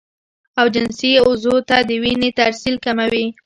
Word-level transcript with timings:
او 0.59 0.65
جنسي 0.75 1.11
عضو 1.25 1.55
ته 1.69 1.77
د 1.89 1.89
وينې 2.03 2.29
ترسيل 2.39 2.75
کموي 2.85 3.25